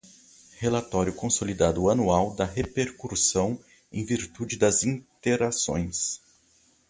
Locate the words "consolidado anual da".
1.13-2.43